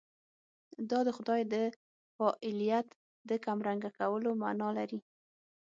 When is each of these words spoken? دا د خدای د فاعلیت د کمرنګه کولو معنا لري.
دا 0.89 0.99
د 1.07 1.09
خدای 1.17 1.41
د 1.53 1.55
فاعلیت 2.15 2.87
د 3.29 3.31
کمرنګه 3.45 3.89
کولو 3.99 4.29
معنا 4.41 4.67
لري. 4.77 4.99